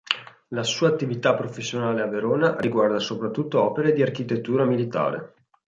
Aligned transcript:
La 0.47 0.63
sua 0.63 0.87
attività 0.87 1.35
professionale 1.35 2.01
a 2.01 2.07
Verona 2.07 2.55
riguarda 2.57 2.97
soprattutto 2.97 3.61
opere 3.61 3.91
di 3.93 4.01
architettura 4.01 4.65
militare. 4.65 5.35